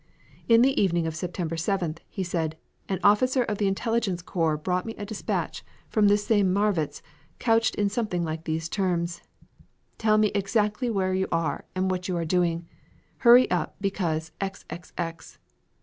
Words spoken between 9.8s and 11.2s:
'Tell me exactly where